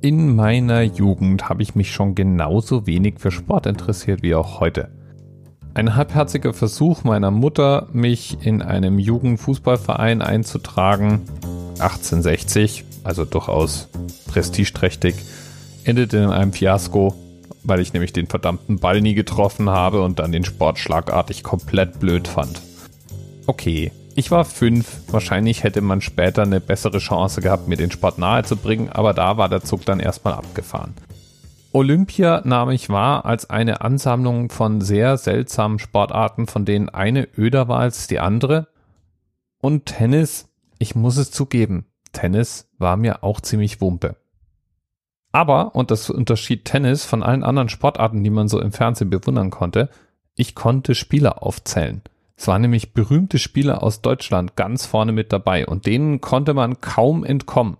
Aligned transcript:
In 0.00 0.36
meiner 0.36 0.82
Jugend 0.82 1.48
habe 1.48 1.64
ich 1.64 1.74
mich 1.74 1.90
schon 1.90 2.14
genauso 2.14 2.86
wenig 2.86 3.18
für 3.18 3.32
Sport 3.32 3.66
interessiert 3.66 4.22
wie 4.22 4.36
auch 4.36 4.60
heute. 4.60 4.92
Ein 5.74 5.96
halbherziger 5.96 6.52
Versuch 6.54 7.02
meiner 7.02 7.32
Mutter, 7.32 7.88
mich 7.92 8.38
in 8.46 8.62
einem 8.62 9.00
Jugendfußballverein 9.00 10.22
einzutragen, 10.22 11.22
1860, 11.80 12.84
also 13.02 13.24
durchaus 13.24 13.88
prestigeträchtig, 14.28 15.16
endete 15.82 16.18
in 16.18 16.30
einem 16.30 16.52
Fiasko, 16.52 17.14
weil 17.64 17.80
ich 17.80 17.92
nämlich 17.92 18.12
den 18.12 18.28
verdammten 18.28 18.78
Ball 18.78 19.00
nie 19.00 19.14
getroffen 19.14 19.68
habe 19.68 20.02
und 20.02 20.20
dann 20.20 20.30
den 20.30 20.44
Sport 20.44 20.78
schlagartig 20.78 21.42
komplett 21.42 21.98
blöd 21.98 22.28
fand. 22.28 22.62
Okay, 23.48 23.90
ich 24.18 24.32
war 24.32 24.44
fünf, 24.44 25.02
wahrscheinlich 25.12 25.62
hätte 25.62 25.80
man 25.80 26.00
später 26.00 26.42
eine 26.42 26.60
bessere 26.60 26.98
Chance 26.98 27.40
gehabt, 27.40 27.68
mir 27.68 27.76
den 27.76 27.92
Sport 27.92 28.18
nahezubringen, 28.18 28.88
aber 28.88 29.14
da 29.14 29.36
war 29.36 29.48
der 29.48 29.62
Zug 29.62 29.84
dann 29.84 30.00
erstmal 30.00 30.34
abgefahren. 30.34 30.94
Olympia 31.70 32.42
nahm 32.44 32.70
ich 32.70 32.88
wahr 32.88 33.26
als 33.26 33.48
eine 33.48 33.80
Ansammlung 33.80 34.50
von 34.50 34.80
sehr 34.80 35.18
seltsamen 35.18 35.78
Sportarten, 35.78 36.48
von 36.48 36.64
denen 36.64 36.88
eine 36.88 37.28
öder 37.38 37.68
war 37.68 37.78
als 37.78 38.08
die 38.08 38.18
andere. 38.18 38.66
Und 39.60 39.86
Tennis, 39.86 40.48
ich 40.80 40.96
muss 40.96 41.16
es 41.16 41.30
zugeben, 41.30 41.86
Tennis 42.10 42.68
war 42.76 42.96
mir 42.96 43.22
auch 43.22 43.40
ziemlich 43.40 43.80
wumpe. 43.80 44.16
Aber, 45.30 45.76
und 45.76 45.92
das 45.92 46.10
unterschied 46.10 46.64
Tennis 46.64 47.04
von 47.04 47.22
allen 47.22 47.44
anderen 47.44 47.68
Sportarten, 47.68 48.24
die 48.24 48.30
man 48.30 48.48
so 48.48 48.60
im 48.60 48.72
Fernsehen 48.72 49.10
bewundern 49.10 49.50
konnte, 49.50 49.90
ich 50.34 50.56
konnte 50.56 50.96
Spieler 50.96 51.44
aufzählen. 51.44 52.02
Es 52.38 52.46
waren 52.46 52.62
nämlich 52.62 52.94
berühmte 52.94 53.38
Spieler 53.40 53.82
aus 53.82 54.00
Deutschland 54.00 54.54
ganz 54.54 54.86
vorne 54.86 55.10
mit 55.10 55.32
dabei 55.32 55.66
und 55.66 55.86
denen 55.86 56.20
konnte 56.20 56.54
man 56.54 56.80
kaum 56.80 57.24
entkommen. 57.24 57.78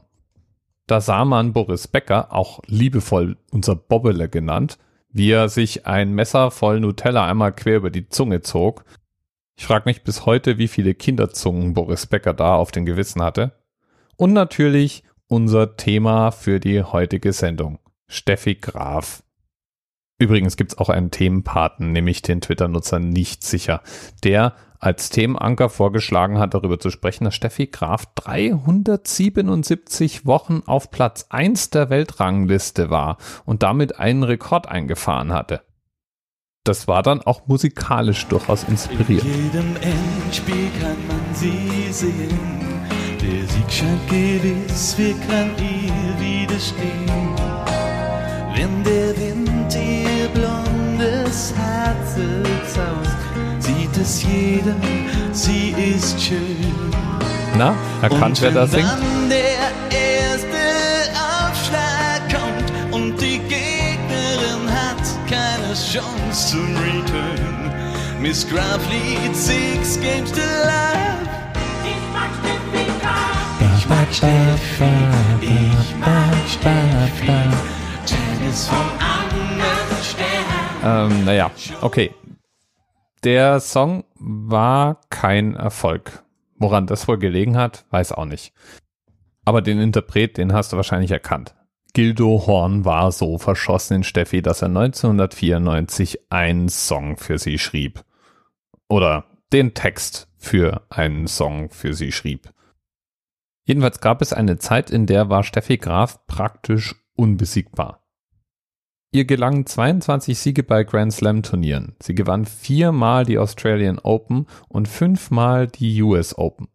Da 0.89 1.01
sah 1.01 1.25
man 1.25 1.53
Boris 1.53 1.87
Becker, 1.87 2.33
auch 2.33 2.61
liebevoll 2.67 3.37
unser 3.53 3.77
Bobbele 3.77 4.29
genannt, 4.29 4.77
wie 5.11 5.31
er 5.31 5.49
sich 5.49 5.87
ein 5.87 6.13
Messer 6.13 6.51
voll 6.51 6.81
Nutella 6.81 7.29
einmal 7.29 7.53
quer 7.53 7.77
über 7.77 7.91
die 7.91 8.09
Zunge 8.09 8.41
zog. 8.41 8.85
Ich 9.57 9.65
frage 9.65 9.85
mich 9.89 10.03
bis 10.03 10.27
heute, 10.27 10.59
wie 10.59 10.69
viele 10.69 10.95
Kinderzungen 10.95 11.73
Boris 11.73 12.07
Becker 12.07 12.35
da 12.35 12.57
auf 12.57 12.73
den 12.73 12.85
Gewissen 12.85 13.23
hatte. 13.23 13.53
Und 14.17 14.33
natürlich 14.33 15.05
unser 15.29 15.77
Thema 15.77 16.33
für 16.33 16.59
die 16.59 16.83
heutige 16.83 17.33
Sendung. 17.33 17.79
Steffi 18.09 18.57
Graf. 18.57 19.23
Übrigens 20.19 20.57
gibt's 20.57 20.79
auch 20.79 20.89
einen 20.89 21.13
Themenpaten, 21.13 21.93
nämlich 21.93 22.23
den 22.23 22.41
Twitter-Nutzer 22.41 22.99
nicht 22.99 23.45
sicher, 23.45 23.83
der 24.25 24.55
als 24.81 25.11
Themenanker 25.11 25.69
vorgeschlagen 25.69 26.39
hat, 26.39 26.55
darüber 26.55 26.81
zu 26.81 26.91
sprechen, 26.91 27.25
dass 27.25 27.35
Steffi 27.35 27.67
Graf 27.67 28.07
377 28.15 30.25
Wochen 30.27 30.63
auf 30.67 30.91
Platz 30.91 31.27
1 31.31 31.71
der 31.71 31.89
Weltrangliste 31.91 32.91
war 32.91 33.19
und 33.45 33.63
damit 33.63 33.99
einen 33.99 34.25
Rekord 34.25 34.69
eingefahren 34.69 35.33
hatte. 35.33 35.63
Das 36.65 36.89
war 36.89 37.03
dann 37.03 37.23
auch 37.23 37.47
musikalisch 37.47 38.27
durchaus 38.27 38.65
inspiriert. 38.65 39.25
In 39.25 39.45
jedem 39.45 39.77
Endspiel 39.77 40.69
kann 40.81 40.99
man 41.07 41.21
sie 41.35 41.93
sehen. 41.93 42.59
Der 43.21 43.47
Sieg 43.49 43.71
scheint 43.71 44.09
gewiss, 44.09 44.99
wir 44.99 45.15
können 45.15 45.55
ihr 45.59 46.19
widerstehen. 46.21 47.09
Wenn 48.55 48.83
der 48.85 49.13
blondes 51.39 51.55
Herz 51.57 52.17
zaust, 52.75 53.17
sieht 53.61 53.97
es 53.97 54.23
jeder, 54.23 54.75
sie 55.33 55.71
ist 55.71 56.21
schön. 56.21 56.73
Na, 57.57 57.75
erkannt, 58.03 58.41
wer 58.43 58.51
da 58.51 58.67
singt? 58.67 58.85
Dann 58.85 59.29
der 59.29 59.71
erste 59.97 60.59
Aufschlag 61.15 62.23
kommt 62.29 62.95
und 62.95 63.21
die 63.21 63.39
Gegnerin 63.39 64.69
hat 64.71 65.03
keine 65.29 65.75
Chance 65.75 66.51
zum 66.51 66.77
Return. 66.77 67.73
Miss 68.21 68.47
Graf 68.49 68.81
leads 68.91 69.47
six 69.47 69.99
games 70.01 70.33
to 70.33 70.41
life. 70.41 71.29
Ich 73.77 73.89
mag 73.89 74.07
Steffi, 74.13 74.85
ich 75.41 75.97
mag 75.99 76.35
Steffi, 76.49 77.33
Tennis 78.07 78.67
vom 78.69 78.77
Stern. 78.99 79.18
Ähm, 80.89 81.25
naja, 81.25 81.51
okay. 81.81 82.15
Der 83.25 83.61
Song 83.61 84.05
war 84.15 85.01
kein 85.11 85.55
Erfolg. 85.55 86.25
Woran 86.57 86.87
das 86.87 87.07
wohl 87.09 87.19
gelegen 87.19 87.57
hat, 87.57 87.85
weiß 87.91 88.13
auch 88.13 88.25
nicht. 88.25 88.53
Aber 89.45 89.63
den 89.63 89.81
Interpret, 89.81 90.37
den 90.37 90.53
hast 90.53 90.73
du 90.73 90.77
wahrscheinlich 90.77 91.11
erkannt. 91.11 91.55
Gildo 91.95 92.47
Horn 92.47 92.85
war 92.85 93.13
so 93.13 93.39
verschossen 93.39 93.97
in 93.99 94.05
Steffi, 94.05 94.43
dass 94.43 94.63
er 94.63 94.69
1994 94.69 96.31
einen 96.31 96.69
Song 96.69 97.17
für 97.17 97.39
sie 97.39 97.59
schrieb. 97.59 98.05
Oder 98.89 99.25
den 99.53 99.75
Text 99.75 100.29
für 100.37 100.83
einen 100.91 101.27
Song 101.27 101.71
für 101.71 101.95
sie 101.95 102.13
schrieb. 102.13 102.53
Jedenfalls 103.65 104.01
gab 104.01 104.23
es 104.23 104.33
eine 104.33 104.59
Zeit, 104.59 104.91
in 104.91 105.07
der 105.07 105.29
war 105.29 105.43
Steffi 105.43 105.77
Graf 105.77 106.27
praktisch 106.27 106.95
unbesiegbar. 107.17 108.03
Ihr 109.11 109.25
gelangen 109.25 109.65
22 109.65 110.39
Siege 110.39 110.63
bei 110.63 110.85
Grand 110.85 111.15
Slam 111.15 111.43
Turnieren. 111.43 111.97
Sie 111.99 112.15
gewann 112.15 112.45
viermal 112.45 113.25
die 113.25 113.39
Australian 113.39 113.99
Open 113.99 114.47
und 114.69 114.87
fünfmal 114.87 115.67
die 115.67 116.03
US 116.03 116.37
Open. 116.37 116.69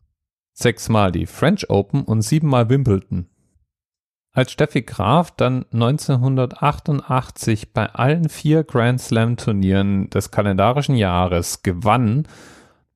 Sechsmal 0.53 1.11
die 1.11 1.27
French 1.27 1.69
Open 1.69 2.01
und 2.01 2.23
siebenmal 2.23 2.69
Wimbledon. 2.69 3.27
Als 4.31 4.51
Steffi 4.51 4.81
Graf 4.81 5.29
dann 5.29 5.65
1988 5.73 7.71
bei 7.71 7.85
allen 7.93 8.29
vier 8.29 8.63
Grand 8.63 8.99
Slam 8.99 9.37
Turnieren 9.37 10.09
des 10.09 10.31
kalendarischen 10.31 10.95
Jahres 10.95 11.61
gewann, 11.61 12.27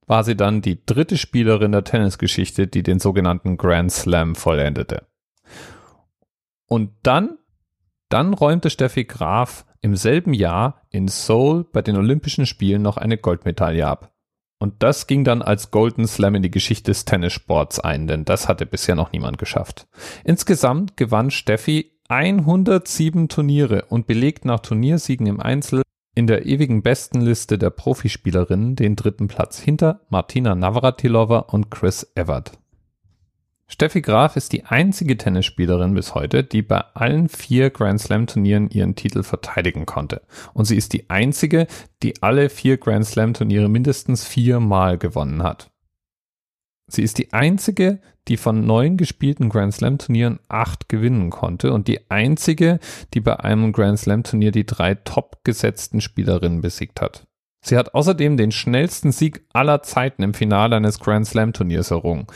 war 0.08 0.24
sie 0.24 0.36
dann 0.36 0.64
die 0.64 0.84
dritte 0.84 1.16
Spielerin 1.16 1.74
der 1.74 1.84
Tennisgeschichte, 1.84 2.66
die 2.66 2.82
den 2.82 2.98
sogenannten 2.98 3.58
Grand 3.58 3.92
Slam 3.92 4.34
vollendete. 4.34 5.06
Und 6.66 6.90
dann 7.04 7.38
dann 8.10 8.34
räumte 8.34 8.70
Steffi 8.70 9.06
Graf 9.06 9.66
im 9.82 9.96
selben 9.96 10.34
Jahr 10.34 10.82
in 10.90 11.08
Seoul 11.08 11.66
bei 11.66 11.82
den 11.82 11.96
Olympischen 11.96 12.46
Spielen 12.46 12.82
noch 12.82 12.98
eine 12.98 13.18
Goldmedaille 13.18 13.86
ab. 13.86 14.14
Und 14.60 14.82
das 14.82 15.06
ging 15.06 15.24
dann 15.24 15.42
als 15.42 15.70
Golden 15.70 16.08
Slam 16.08 16.36
in 16.36 16.42
die 16.42 16.52
Geschichte 16.52 16.92
des 16.92 17.06
Tennissports 17.06 17.80
ein, 17.80 18.08
denn 18.08 18.26
das 18.26 18.48
hatte 18.48 18.66
bisher 18.66 18.96
noch 18.96 19.12
niemand 19.12 19.38
geschafft. 19.38 19.88
Insgesamt 20.24 20.98
gewann 20.98 21.30
Steffi 21.30 21.92
107 22.10 23.30
Turniere 23.30 23.86
und 23.90 24.08
belegt 24.08 24.46
nach 24.46 24.62
Turniersiegen 24.62 25.28
im 25.28 25.40
Einzel 25.40 25.84
in 26.16 26.26
der 26.26 26.48
ewigen 26.48 26.82
Bestenliste 26.82 27.60
der 27.60 27.70
Profispielerinnen 27.70 28.76
den 28.76 28.96
dritten 28.96 29.28
Platz 29.28 29.60
hinter 29.60 30.02
Martina 30.10 30.56
Navratilova 30.56 31.40
und 31.40 31.70
Chris 31.70 32.12
Evert. 32.16 32.58
Steffi 33.70 34.02
Graf 34.02 34.38
ist 34.38 34.54
die 34.54 34.66
einzige 34.66 35.18
Tennisspielerin 35.18 35.94
bis 35.94 36.16
heute, 36.16 36.44
die 36.44 36.62
bei 36.62 36.84
allen 36.94 37.30
vier 37.30 37.70
Grand 37.70 38.02
Slam 38.02 38.26
Turnieren 38.26 38.70
ihren 38.70 38.96
Titel 38.96 39.24
verteidigen 39.24 39.86
konnte. 39.86 40.22
Und 40.54 40.66
sie 40.66 40.78
ist 40.78 40.94
die 40.94 41.10
einzige, 41.10 41.68
die 42.02 42.24
alle 42.24 42.50
vier 42.50 42.78
Grand 42.78 43.06
Slam 43.06 43.34
Turniere 43.34 43.70
mindestens 43.70 44.24
viermal 44.24 44.98
gewonnen 44.98 45.44
hat. 45.44 45.70
Sie 46.90 47.04
ist 47.04 47.18
die 47.18 47.34
einzige, 47.34 48.00
die 48.30 48.38
von 48.38 48.66
neun 48.66 48.96
gespielten 48.96 49.50
Grand 49.50 49.74
Slam 49.74 49.98
Turnieren 49.98 50.40
acht 50.48 50.88
gewinnen 50.88 51.30
konnte 51.30 51.74
und 51.74 51.90
die 51.90 52.10
einzige, 52.10 52.80
die 53.14 53.20
bei 53.20 53.40
einem 53.42 53.74
Grand 53.74 54.00
Slam 54.00 54.24
Turnier 54.24 54.52
die 54.52 54.66
drei 54.66 54.96
top 54.96 55.44
gesetzten 55.44 56.00
Spielerinnen 56.00 56.62
besiegt 56.62 57.02
hat. 57.02 57.28
Sie 57.66 57.78
hat 57.78 57.94
außerdem 57.94 58.38
den 58.38 58.52
schnellsten 58.52 59.12
Sieg 59.12 59.46
aller 59.52 59.84
Zeiten 59.84 60.24
im 60.24 60.34
Finale 60.34 60.78
eines 60.78 61.00
Grand 61.00 61.28
Slam 61.28 61.52
Turniers 61.52 61.92
errungen. 61.92 62.28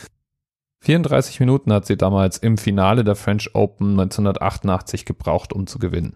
34 0.82 1.40
Minuten 1.40 1.72
hat 1.72 1.86
sie 1.86 1.96
damals 1.96 2.38
im 2.38 2.58
Finale 2.58 3.04
der 3.04 3.16
French 3.16 3.54
Open 3.54 3.92
1988 3.92 5.06
gebraucht, 5.06 5.54
um 5.54 5.68
zu 5.68 5.78
gewinnen. 5.78 6.16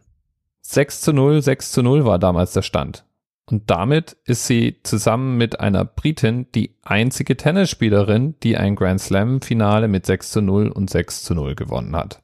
6 0.62 1.02
zu 1.02 1.14
0, 1.14 1.42
6 1.42 1.72
zu 1.72 1.84
0 1.84 2.06
war 2.06 2.18
damals 2.18 2.54
der 2.54 2.64
Stand. 2.64 3.06
Und 3.46 3.70
damit 3.70 4.18
ist 4.26 4.48
sie 4.48 4.80
zusammen 4.82 5.38
mit 5.38 5.60
einer 5.60 5.86
Britin 5.86 6.48
die 6.56 6.76
einzige 6.82 7.38
Tennisspielerin, 7.38 8.36
die 8.42 8.58
ein 8.58 8.76
Grand 8.76 9.00
Slam 9.00 9.42
Finale 9.42 9.88
mit 9.88 10.08
6 10.08 10.32
zu 10.32 10.42
0 10.42 10.70
und 10.70 10.90
6 10.90 11.24
zu 11.24 11.36
0 11.36 11.54
gewonnen 11.54 11.96
hat. 11.96 12.24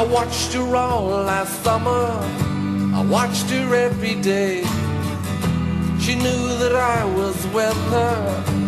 I 0.00 0.02
watched 0.04 0.52
her 0.54 0.76
all 0.76 1.06
last 1.30 1.62
summer. 1.62 2.06
I 2.98 3.02
watched 3.08 3.50
her 3.50 3.74
every 3.74 4.16
day. 4.16 4.64
She 6.00 6.14
knew 6.14 6.42
that 6.62 6.74
I 6.74 7.04
was 7.04 7.36
with 7.48 7.80
her. 7.94 8.59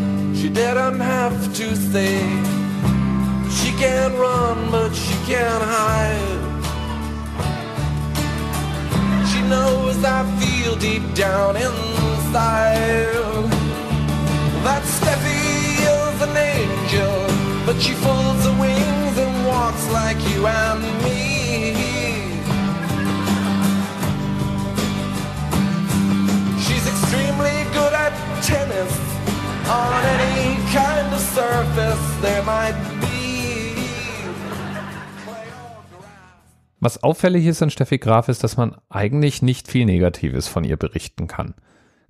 She 0.43 0.49
didn't 0.49 0.99
have 0.99 1.55
to 1.55 1.77
say. 1.77 2.19
She 3.49 3.71
can't 3.79 4.13
run, 4.19 4.73
but 4.73 4.93
she 4.93 5.15
can't 5.25 5.63
hide. 5.63 6.51
She 9.31 9.41
knows 9.43 10.03
I 10.03 10.25
feel 10.41 10.75
deep 10.75 11.15
down 11.15 11.55
inside 11.55 13.07
that 14.65 14.83
Steffi 14.83 15.79
is 15.95 16.23
an 16.27 16.37
angel, 16.37 17.65
but 17.65 17.81
she 17.81 17.93
folds 17.93 18.22
Was 36.81 37.03
auffällig 37.03 37.47
ist 37.47 37.63
an 37.63 37.71
Steffi 37.71 37.99
Graf 37.99 38.29
ist, 38.29 38.43
dass 38.45 38.57
man 38.57 38.77
eigentlich 38.91 39.41
nicht 39.41 39.69
viel 39.69 39.87
Negatives 39.87 40.49
von 40.49 40.65
ihr 40.65 40.77
berichten 40.77 41.29
kann. 41.29 41.55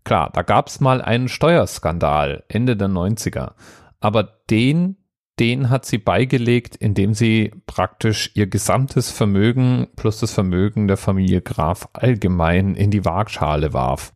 Klar, 0.03 0.31
da 0.33 0.43
gab 0.43 0.69
es 0.69 0.81
mal 0.81 1.01
einen 1.03 1.29
Steuerskandal 1.29 2.43
Ende 2.49 2.77
der 2.77 2.89
90er, 2.89 3.53
aber 4.01 4.25
den, 4.51 4.97
den 5.39 5.71
hat 5.71 5.85
sie 5.85 5.99
beigelegt, 5.99 6.75
indem 6.75 7.15
sie 7.15 7.53
praktisch 7.67 8.31
ihr 8.35 8.49
gesamtes 8.49 9.11
Vermögen 9.11 9.89
plus 9.95 10.19
das 10.19 10.33
Vermögen 10.33 10.89
der 10.89 10.97
Familie 10.97 11.43
Graf 11.43 11.89
allgemein 11.93 12.75
in 12.75 12.91
die 12.91 13.05
Waagschale 13.05 13.73
warf. 13.73 14.13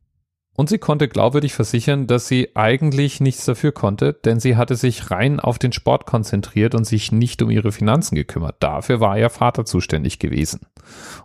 Und 0.56 0.70
sie 0.70 0.78
konnte 0.78 1.06
glaubwürdig 1.06 1.52
versichern, 1.52 2.06
dass 2.06 2.28
sie 2.28 2.56
eigentlich 2.56 3.20
nichts 3.20 3.44
dafür 3.44 3.72
konnte, 3.72 4.14
denn 4.14 4.40
sie 4.40 4.56
hatte 4.56 4.74
sich 4.74 5.10
rein 5.10 5.38
auf 5.38 5.58
den 5.58 5.72
Sport 5.72 6.06
konzentriert 6.06 6.74
und 6.74 6.84
sich 6.84 7.12
nicht 7.12 7.42
um 7.42 7.50
ihre 7.50 7.72
Finanzen 7.72 8.14
gekümmert. 8.14 8.56
Dafür 8.60 9.00
war 9.00 9.18
ihr 9.18 9.28
Vater 9.28 9.66
zuständig 9.66 10.18
gewesen. 10.18 10.60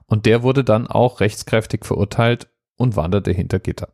Und 0.06 0.26
der 0.26 0.44
wurde 0.44 0.66
dann 0.66 0.88
auch 0.88 1.22
rechtskräftig 1.22 1.86
verurteilt 1.86 2.50
und 2.76 2.98
wanderte 2.98 3.32
hinter 3.32 3.60
Gitter. 3.60 3.88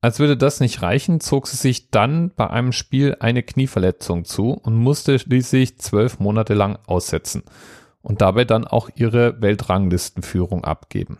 Als 0.00 0.18
würde 0.18 0.36
das 0.36 0.60
nicht 0.60 0.82
reichen, 0.82 1.20
zog 1.20 1.46
sie 1.46 1.56
sich 1.56 1.90
dann 1.90 2.32
bei 2.34 2.48
einem 2.48 2.72
Spiel 2.72 3.16
eine 3.20 3.44
Knieverletzung 3.44 4.24
zu 4.24 4.52
und 4.52 4.74
musste 4.74 5.18
schließlich 5.18 5.78
zwölf 5.78 6.18
Monate 6.18 6.54
lang 6.54 6.78
aussetzen 6.86 7.44
und 8.00 8.20
dabei 8.20 8.44
dann 8.44 8.66
auch 8.66 8.90
ihre 8.94 9.40
Weltranglistenführung 9.40 10.64
abgeben. 10.64 11.18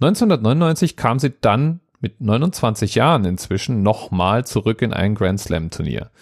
1999 0.00 0.96
kam 0.96 1.18
sie 1.18 1.32
dann 1.40 1.80
mit 2.06 2.20
29 2.20 2.94
Jahren 2.94 3.24
inzwischen 3.24 3.82
nochmal 3.82 4.46
zurück 4.46 4.80
in 4.80 4.92
ein 4.92 5.16
Grand 5.16 5.40
Slam 5.40 5.70
Turnier. 5.70 6.12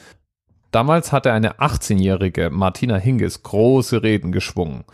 Damals 0.71 1.13
hatte 1.13 1.31
eine 1.31 1.59
18-jährige 1.59 2.49
Martina 2.49 2.97
Hingis 2.97 3.43
große 3.43 4.03
Reden 4.03 4.33
geschwungen. 4.33 4.85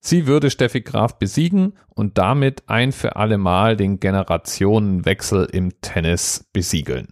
Sie 0.00 0.28
würde 0.28 0.52
Steffi 0.52 0.82
Graf 0.82 1.18
besiegen 1.18 1.72
und 1.88 2.16
damit 2.16 2.62
ein 2.68 2.92
für 2.92 3.16
alle 3.16 3.38
Mal 3.38 3.76
den 3.76 3.98
Generationenwechsel 3.98 5.46
im 5.46 5.80
Tennis 5.80 6.48
besiegeln. 6.52 7.08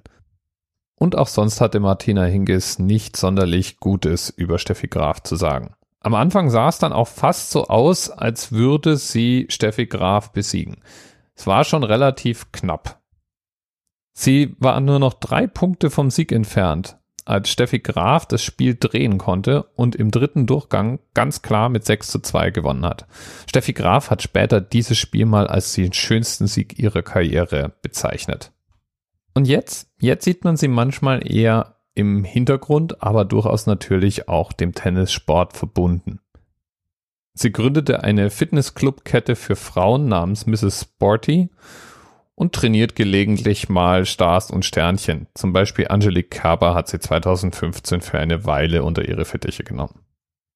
Und 0.94 1.18
auch 1.18 1.26
sonst 1.26 1.60
hatte 1.60 1.80
Martina 1.80 2.22
Hingis 2.22 2.78
nicht 2.78 3.16
sonderlich 3.16 3.80
Gutes 3.80 4.30
über 4.30 4.60
Steffi 4.60 4.86
Graf 4.86 5.24
zu 5.24 5.34
sagen. 5.34 5.74
Am 5.98 6.14
Anfang 6.14 6.50
sah 6.50 6.68
es 6.68 6.78
dann 6.78 6.92
auch 6.92 7.08
fast 7.08 7.50
so 7.50 7.66
aus, 7.66 8.10
als 8.10 8.52
würde 8.52 8.96
sie 8.96 9.46
Steffi 9.48 9.86
Graf 9.86 10.30
besiegen. 10.30 10.76
Es 11.34 11.46
war 11.46 11.64
schon 11.64 11.84
relativ 11.84 12.52
knapp. 12.52 13.00
Sie 14.12 14.54
war 14.58 14.80
nur 14.80 14.98
noch 14.98 15.14
drei 15.14 15.46
Punkte 15.46 15.90
vom 15.90 16.10
Sieg 16.10 16.32
entfernt, 16.32 16.98
als 17.24 17.50
Steffi 17.50 17.78
Graf 17.78 18.26
das 18.26 18.42
Spiel 18.42 18.76
drehen 18.78 19.18
konnte 19.18 19.62
und 19.74 19.96
im 19.96 20.10
dritten 20.10 20.46
Durchgang 20.46 20.98
ganz 21.14 21.42
klar 21.42 21.68
mit 21.68 21.84
6 21.84 22.08
zu 22.08 22.18
2 22.20 22.50
gewonnen 22.50 22.84
hat. 22.84 23.06
Steffi 23.48 23.72
Graf 23.72 24.10
hat 24.10 24.22
später 24.22 24.60
dieses 24.60 24.98
Spiel 24.98 25.26
mal 25.26 25.46
als 25.46 25.72
den 25.72 25.92
schönsten 25.92 26.46
Sieg 26.46 26.78
ihrer 26.78 27.02
Karriere 27.02 27.72
bezeichnet. 27.80 28.52
Und 29.34 29.46
jetzt, 29.46 29.88
jetzt 29.98 30.24
sieht 30.24 30.44
man 30.44 30.56
sie 30.56 30.68
manchmal 30.68 31.26
eher 31.26 31.76
im 31.94 32.24
Hintergrund, 32.24 33.02
aber 33.02 33.24
durchaus 33.24 33.66
natürlich 33.66 34.28
auch 34.28 34.52
dem 34.52 34.74
Tennissport 34.74 35.56
verbunden. 35.56 36.20
Sie 37.34 37.52
gründete 37.52 38.02
eine 38.04 38.30
Fitnessclub-Kette 38.30 39.36
für 39.36 39.56
Frauen 39.56 40.06
namens 40.06 40.46
Mrs. 40.46 40.82
Sporty 40.82 41.50
und 42.34 42.54
trainiert 42.54 42.94
gelegentlich 42.94 43.68
mal 43.68 44.04
Stars 44.04 44.50
und 44.50 44.64
Sternchen. 44.64 45.26
Zum 45.34 45.52
Beispiel 45.52 45.88
Angelique 45.88 46.30
Kerber 46.30 46.74
hat 46.74 46.88
sie 46.88 46.98
2015 46.98 48.00
für 48.00 48.18
eine 48.18 48.44
Weile 48.44 48.82
unter 48.82 49.08
ihre 49.08 49.24
Fittiche 49.24 49.64
genommen. 49.64 50.00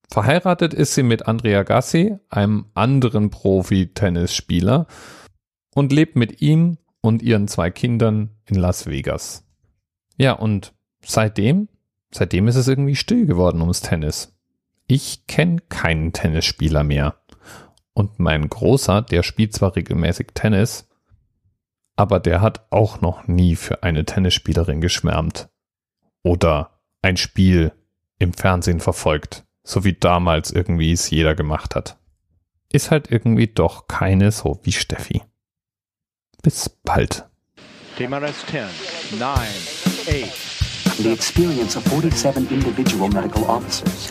Verheiratet 0.09 0.73
ist 0.73 0.95
sie 0.95 1.03
mit 1.03 1.27
Andrea 1.27 1.63
Gassi, 1.63 2.17
einem 2.29 2.67
anderen 2.75 3.31
Profi-Tennisspieler, 3.31 4.87
und 5.75 5.93
lebt 5.93 6.17
mit 6.17 6.41
ihm 6.41 6.79
und 7.01 7.23
ihren 7.23 7.49
zwei 7.49 7.71
Kindern 7.71 8.31
in 8.47 8.57
Las 8.57 8.87
Vegas. 8.87 9.45
Ja, 10.17 10.33
und 10.33 10.73
seitdem, 11.05 11.69
seitdem 12.11 12.49
ist 12.49 12.57
es 12.57 12.69
irgendwie 12.69 12.97
still 12.97 13.27
geworden 13.27 13.61
ums 13.61 13.81
Tennis. 13.81 14.36
Ich 14.87 15.27
kenne 15.27 15.61
keinen 15.69 16.13
Tennisspieler 16.13 16.85
mehr. 16.85 17.17
Und 17.93 18.19
mein 18.19 18.49
Großer, 18.49 19.03
der 19.03 19.23
spielt 19.23 19.53
zwar 19.53 19.75
regelmäßig 19.75 20.29
Tennis, 20.35 20.89
aber 21.97 22.21
der 22.21 22.41
hat 22.41 22.67
auch 22.71 23.01
noch 23.01 23.27
nie 23.27 23.57
für 23.57 23.83
eine 23.83 24.05
Tennisspielerin 24.05 24.81
geschwärmt 24.81 25.49
oder 26.23 26.79
ein 27.03 27.17
Spiel 27.17 27.73
im 28.19 28.33
Fernsehen 28.33 28.81
verfolgt, 28.81 29.45
so 29.65 29.85
wie 29.85 29.95
damals 29.95 30.51
irgendwie 30.51 30.93
es 30.93 31.11
jeder 31.11 31.35
gemacht 31.35 31.75
hat. 31.75 31.99
Ist 32.71 32.91
halt 32.91 33.11
irgendwie 33.11 33.47
doch 33.47 33.89
keine 33.89 34.31
so 34.31 34.61
wie 34.63 34.73
Steffi. 34.73 35.23
Bis 36.43 36.69
bald. 36.69 37.29
DMRS 37.99 38.45
10, 38.47 39.19
9, 39.19 39.31
8. 39.31 40.99
The 40.99 41.13
experience 41.13 41.77
of 41.77 41.85
47 41.85 42.51
individual 42.51 43.09
medical 43.09 43.45
officers. 43.45 44.11